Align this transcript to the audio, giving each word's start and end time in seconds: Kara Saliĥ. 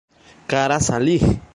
Kara 0.53 0.79
Saliĥ. 0.87 1.31